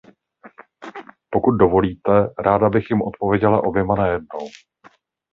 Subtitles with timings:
[1.29, 4.47] Pokud dovolíte, ráda bych jim odpověděla oběma najednou.